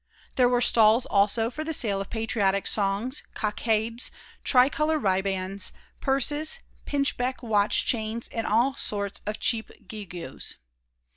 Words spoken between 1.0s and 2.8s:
also for the sale of patriotic